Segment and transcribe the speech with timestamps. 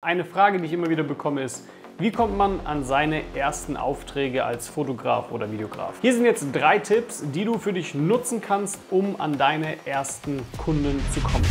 [0.00, 4.44] Eine Frage, die ich immer wieder bekomme, ist, wie kommt man an seine ersten Aufträge
[4.44, 5.96] als Fotograf oder Videograf?
[6.00, 10.46] Hier sind jetzt drei Tipps, die du für dich nutzen kannst, um an deine ersten
[10.56, 11.44] Kunden zu kommen.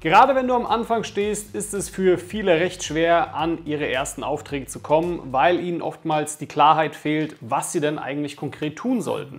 [0.00, 4.24] Gerade wenn du am Anfang stehst, ist es für viele recht schwer, an ihre ersten
[4.24, 9.00] Aufträge zu kommen, weil ihnen oftmals die Klarheit fehlt, was sie denn eigentlich konkret tun
[9.02, 9.36] sollten.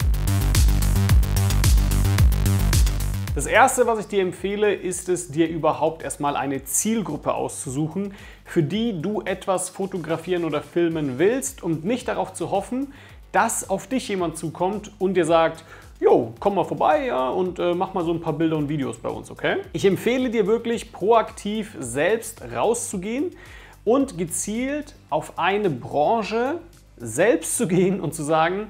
[3.35, 8.13] Das erste, was ich dir empfehle, ist es, dir überhaupt erstmal eine Zielgruppe auszusuchen,
[8.45, 12.93] für die du etwas fotografieren oder filmen willst und nicht darauf zu hoffen,
[13.31, 15.65] dass auf dich jemand zukommt und dir sagt,
[15.99, 18.99] Jo, komm mal vorbei ja, und äh, mach mal so ein paar Bilder und Videos
[18.99, 19.57] bei uns, okay?
[19.71, 23.35] Ich empfehle dir wirklich proaktiv selbst rauszugehen
[23.83, 26.59] und gezielt auf eine Branche
[26.97, 28.67] selbst zu gehen und zu sagen,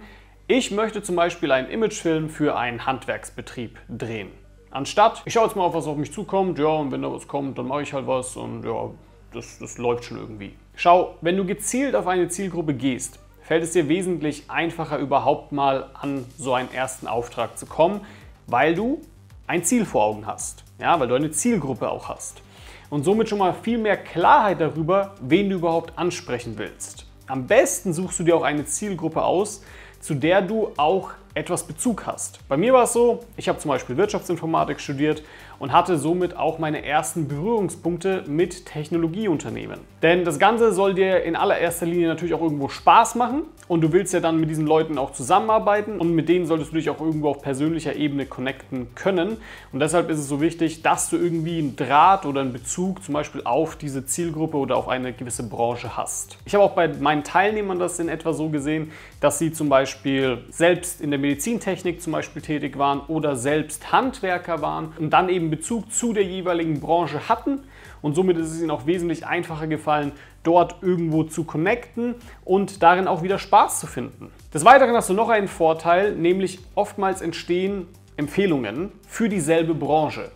[0.48, 4.30] ich möchte zum Beispiel einen Imagefilm für einen Handwerksbetrieb drehen.
[4.74, 7.28] Anstatt, ich schaue jetzt mal auf was auf mich zukommt, ja, und wenn da was
[7.28, 8.90] kommt, dann mache ich halt was und ja,
[9.32, 10.54] das, das läuft schon irgendwie.
[10.76, 15.92] Schau, wenn du gezielt auf eine Zielgruppe gehst, fällt es dir wesentlich einfacher, überhaupt mal
[15.94, 18.02] an so einen ersten Auftrag zu kommen,
[18.48, 19.00] weil du
[19.46, 20.64] ein Ziel vor Augen hast.
[20.80, 22.42] Ja, weil du eine Zielgruppe auch hast.
[22.90, 27.06] Und somit schon mal viel mehr Klarheit darüber, wen du überhaupt ansprechen willst.
[27.28, 29.64] Am besten suchst du dir auch eine Zielgruppe aus,
[30.00, 32.40] zu der du auch etwas Bezug hast.
[32.48, 35.24] Bei mir war es so, ich habe zum Beispiel Wirtschaftsinformatik studiert
[35.60, 39.80] und hatte somit auch meine ersten Berührungspunkte mit Technologieunternehmen.
[40.02, 43.94] Denn das Ganze soll dir in allererster Linie natürlich auch irgendwo Spaß machen und du
[43.94, 47.00] willst ja dann mit diesen Leuten auch zusammenarbeiten und mit denen solltest du dich auch
[47.00, 49.38] irgendwo auf persönlicher Ebene connecten können.
[49.72, 53.14] Und deshalb ist es so wichtig, dass du irgendwie einen Draht oder einen Bezug zum
[53.14, 56.38] Beispiel auf diese Zielgruppe oder auf eine gewisse Branche hast.
[56.46, 60.40] Ich habe auch bei meinen Teilnehmern das in etwa so gesehen, dass sie zum Beispiel
[60.50, 65.50] selbst in der Medizintechnik zum Beispiel tätig waren oder selbst Handwerker waren und dann eben
[65.50, 67.62] Bezug zu der jeweiligen Branche hatten
[68.02, 70.12] und somit ist es ihnen auch wesentlich einfacher gefallen,
[70.44, 74.32] dort irgendwo zu connecten und darin auch wieder Spaß zu finden.
[74.54, 77.88] Des Weiteren hast du noch einen Vorteil, nämlich oftmals entstehen
[78.18, 80.30] Empfehlungen für dieselbe Branche.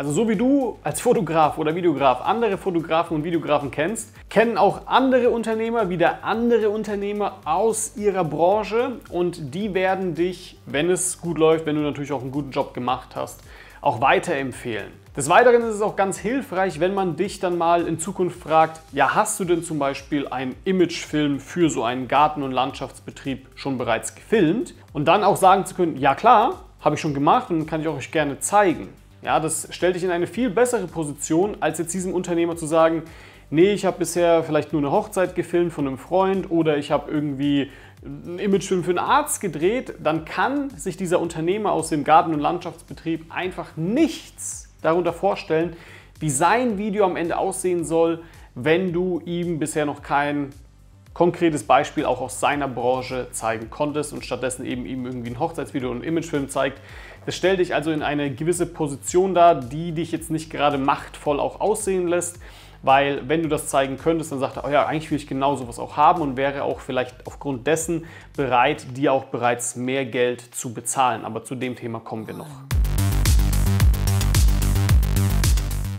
[0.00, 4.86] Also so wie du als Fotograf oder Videograf andere Fotografen und Videografen kennst, kennen auch
[4.86, 11.36] andere Unternehmer wieder andere Unternehmer aus ihrer Branche und die werden dich, wenn es gut
[11.36, 13.40] läuft, wenn du natürlich auch einen guten Job gemacht hast,
[13.80, 14.92] auch weiterempfehlen.
[15.16, 18.80] Des Weiteren ist es auch ganz hilfreich, wenn man dich dann mal in Zukunft fragt,
[18.92, 23.78] ja, hast du denn zum Beispiel einen Imagefilm für so einen Garten- und Landschaftsbetrieb schon
[23.78, 24.74] bereits gefilmt?
[24.92, 27.88] Und dann auch sagen zu können, ja klar, habe ich schon gemacht und kann ich
[27.88, 28.90] euch gerne zeigen.
[29.22, 33.02] Ja, das stellt dich in eine viel bessere Position, als jetzt diesem Unternehmer zu sagen,
[33.50, 37.10] nee, ich habe bisher vielleicht nur eine Hochzeit gefilmt von einem Freund oder ich habe
[37.10, 37.70] irgendwie
[38.04, 42.40] einen Imagefilm für einen Arzt gedreht, dann kann sich dieser Unternehmer aus dem Garten- und
[42.40, 45.76] Landschaftsbetrieb einfach nichts darunter vorstellen,
[46.20, 48.22] wie sein Video am Ende aussehen soll,
[48.54, 50.50] wenn du ihm bisher noch kein
[51.18, 55.90] konkretes Beispiel auch aus seiner Branche zeigen konntest und stattdessen eben ihm irgendwie ein Hochzeitsvideo
[55.90, 56.80] und einen Imagefilm zeigt.
[57.26, 61.40] Das stellt dich also in eine gewisse Position dar, die dich jetzt nicht gerade machtvoll
[61.40, 62.38] auch aussehen lässt,
[62.82, 65.56] weil wenn du das zeigen könntest, dann sagt er, oh ja, eigentlich will ich genau
[65.56, 68.04] sowas auch haben und wäre auch vielleicht aufgrund dessen
[68.36, 71.24] bereit, dir auch bereits mehr Geld zu bezahlen.
[71.24, 72.46] Aber zu dem Thema kommen wir noch.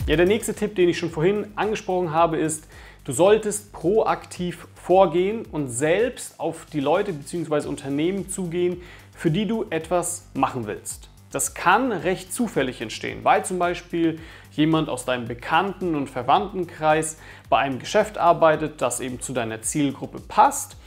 [0.07, 2.69] Ja, der nächste Tipp, den ich schon vorhin angesprochen habe, ist,
[3.09, 7.67] du solltest proaktiv vorgehen und selbst auf die Leute bzw.
[7.67, 8.83] Unternehmen zugehen,
[9.15, 11.09] für die du etwas machen willst.
[11.31, 14.19] Das kann recht zufällig entstehen, weil zum Beispiel
[14.51, 17.17] jemand aus deinem Bekannten- und Verwandtenkreis
[17.49, 20.77] bei einem Geschäft arbeitet, das eben zu deiner Zielgruppe passt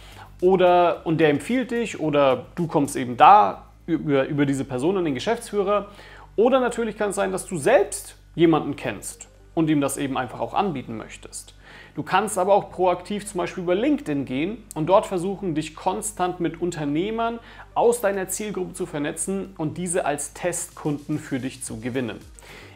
[0.40, 5.04] oder und der empfiehlt dich oder du kommst eben da über, über diese Person an
[5.04, 5.88] den Geschäftsführer
[6.36, 10.40] oder natürlich kann es sein, dass du selbst jemanden kennst und ihm das eben einfach
[10.40, 11.54] auch anbieten möchtest.
[11.94, 16.40] Du kannst aber auch proaktiv zum Beispiel über LinkedIn gehen und dort versuchen, dich konstant
[16.40, 17.38] mit Unternehmern
[17.74, 22.18] aus deiner Zielgruppe zu vernetzen und diese als Testkunden für dich zu gewinnen.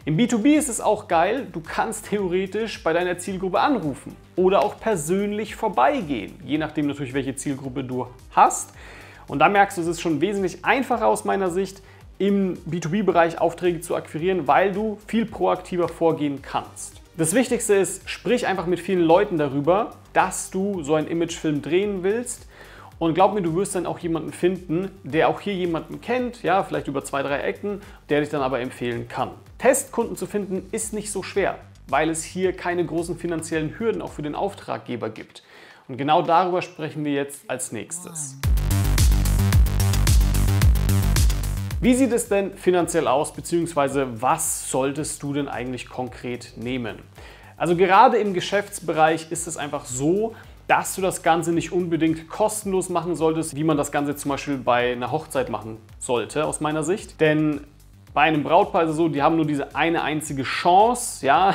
[0.05, 4.79] Im B2B ist es auch geil, du kannst theoretisch bei deiner Zielgruppe anrufen oder auch
[4.79, 8.73] persönlich vorbeigehen, je nachdem natürlich, welche Zielgruppe du hast.
[9.27, 11.81] Und da merkst du, es ist schon wesentlich einfacher aus meiner Sicht,
[12.19, 17.01] im B2B-Bereich Aufträge zu akquirieren, weil du viel proaktiver vorgehen kannst.
[17.17, 22.03] Das Wichtigste ist, sprich einfach mit vielen Leuten darüber, dass du so einen Imagefilm drehen
[22.03, 22.47] willst.
[22.99, 26.63] Und glaub mir, du wirst dann auch jemanden finden, der auch hier jemanden kennt, ja,
[26.63, 29.31] vielleicht über zwei, drei Ecken, der dich dann aber empfehlen kann.
[29.59, 34.11] Testkunden zu finden ist nicht so schwer, weil es hier keine großen finanziellen Hürden auch
[34.11, 35.43] für den Auftraggeber gibt.
[35.87, 38.37] Und genau darüber sprechen wir jetzt als nächstes.
[41.79, 46.97] Wie sieht es denn finanziell aus, beziehungsweise was solltest du denn eigentlich konkret nehmen?
[47.55, 50.33] Also gerade im Geschäftsbereich ist es einfach so,
[50.67, 54.57] dass du das Ganze nicht unbedingt kostenlos machen solltest, wie man das Ganze zum Beispiel
[54.57, 57.21] bei einer Hochzeit machen sollte, aus meiner Sicht.
[57.21, 57.61] Denn
[58.11, 61.53] bei einem Brautpaar ist es so, die haben nur diese eine einzige Chance, ja,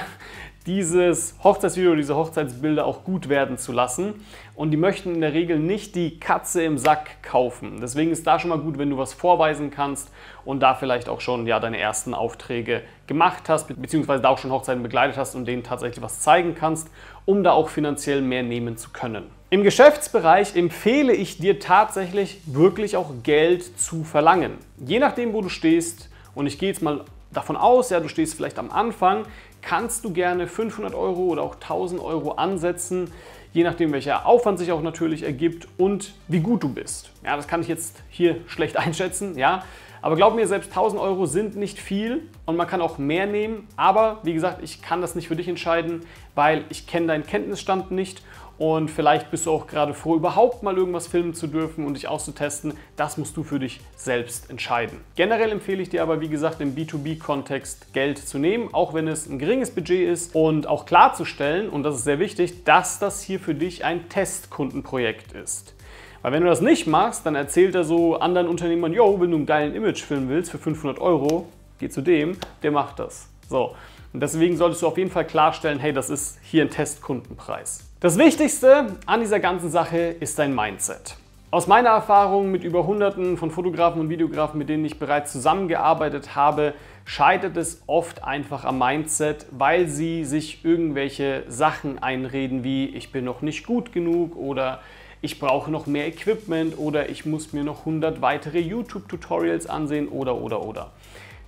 [0.66, 4.14] dieses Hochzeitsvideo, diese Hochzeitsbilder auch gut werden zu lassen.
[4.54, 7.78] Und die möchten in der Regel nicht die Katze im Sack kaufen.
[7.80, 10.10] Deswegen ist da schon mal gut, wenn du was vorweisen kannst
[10.44, 14.52] und da vielleicht auch schon ja, deine ersten Aufträge gemacht hast, beziehungsweise da auch schon
[14.52, 16.88] Hochzeiten begleitet hast und denen tatsächlich was zeigen kannst,
[17.24, 19.24] um da auch finanziell mehr nehmen zu können.
[19.50, 24.52] Im Geschäftsbereich empfehle ich dir tatsächlich wirklich auch Geld zu verlangen.
[24.78, 28.34] Je nachdem, wo du stehst, und ich gehe jetzt mal davon aus, ja, du stehst
[28.34, 29.24] vielleicht am Anfang,
[29.62, 33.10] kannst du gerne 500 Euro oder auch 1000 Euro ansetzen,
[33.52, 37.10] je nachdem welcher Aufwand sich auch natürlich ergibt und wie gut du bist.
[37.24, 39.64] Ja, das kann ich jetzt hier schlecht einschätzen, ja.
[40.00, 43.68] Aber glaub mir, selbst 1000 Euro sind nicht viel und man kann auch mehr nehmen.
[43.76, 46.04] Aber wie gesagt, ich kann das nicht für dich entscheiden,
[46.34, 48.20] weil ich kenne deinen Kenntnisstand nicht
[48.58, 52.06] und vielleicht bist du auch gerade froh, überhaupt mal irgendwas filmen zu dürfen und dich
[52.06, 52.74] auszutesten.
[52.96, 55.00] Das musst du für dich selbst entscheiden.
[55.16, 59.28] Generell empfehle ich dir aber, wie gesagt, im B2B-Kontext Geld zu nehmen, auch wenn es
[59.28, 63.40] ein geringes Budget ist und auch klarzustellen, und das ist sehr wichtig, dass das hier
[63.42, 65.74] für dich ein Testkundenprojekt ist.
[66.22, 69.36] Weil wenn du das nicht machst, dann erzählt er so anderen Unternehmern, yo, wenn du
[69.36, 71.48] einen geilen Imagefilm willst für 500 Euro,
[71.78, 73.28] geh zu dem, der macht das.
[73.48, 73.74] So.
[74.12, 77.88] Und deswegen solltest du auf jeden Fall klarstellen, hey, das ist hier ein Testkundenpreis.
[78.00, 81.16] Das Wichtigste an dieser ganzen Sache ist dein Mindset.
[81.52, 86.34] Aus meiner Erfahrung mit über Hunderten von Fotografen und Videografen, mit denen ich bereits zusammengearbeitet
[86.34, 86.72] habe,
[87.04, 93.26] scheitert es oft einfach am Mindset, weil sie sich irgendwelche Sachen einreden wie ich bin
[93.26, 94.80] noch nicht gut genug oder
[95.20, 100.36] ich brauche noch mehr Equipment oder ich muss mir noch 100 weitere YouTube-Tutorials ansehen oder
[100.36, 100.92] oder oder.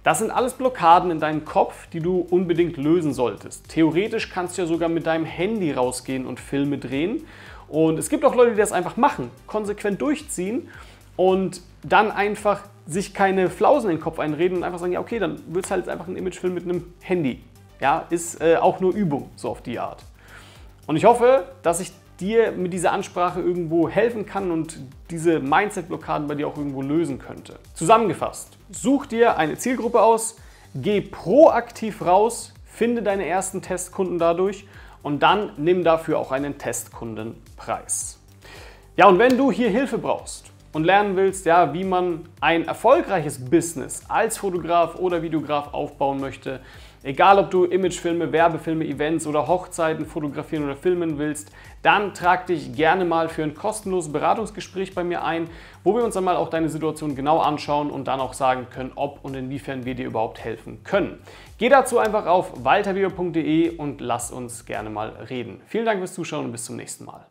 [0.02, 3.70] Das sind alles Blockaden in deinem Kopf, die du unbedingt lösen solltest.
[3.70, 7.24] Theoretisch kannst du ja sogar mit deinem Handy rausgehen und Filme drehen.
[7.68, 10.68] Und es gibt auch Leute, die das einfach machen, konsequent durchziehen
[11.16, 15.18] und dann einfach sich keine Flausen in den Kopf einreden und einfach sagen, ja okay,
[15.18, 17.42] dann wird es halt einfach ein Imagefilm mit einem Handy.
[17.80, 20.02] Ja, ist äh, auch nur Übung, so auf die Art.
[20.86, 24.78] Und ich hoffe, dass ich dir mit dieser Ansprache irgendwo helfen kann und
[25.10, 27.58] diese Mindset-Blockaden bei dir auch irgendwo lösen könnte.
[27.74, 30.36] Zusammengefasst, such dir eine Zielgruppe aus,
[30.74, 34.66] geh proaktiv raus, finde deine ersten Testkunden dadurch
[35.04, 38.18] und dann nimm dafür auch einen Testkundenpreis.
[38.96, 43.44] Ja, und wenn du hier Hilfe brauchst und lernen willst, ja, wie man ein erfolgreiches
[43.44, 46.60] Business als Fotograf oder Videograf aufbauen möchte,
[47.06, 51.52] Egal, ob du Imagefilme, Werbefilme, Events oder Hochzeiten fotografieren oder filmen willst,
[51.82, 55.50] dann trag dich gerne mal für ein kostenloses Beratungsgespräch bei mir ein,
[55.82, 58.92] wo wir uns dann mal auch deine Situation genau anschauen und dann auch sagen können,
[58.94, 61.18] ob und inwiefern wir dir überhaupt helfen können.
[61.58, 65.60] Geh dazu einfach auf walterweber.de und lass uns gerne mal reden.
[65.66, 67.26] Vielen Dank fürs Zuschauen und bis zum nächsten Mal.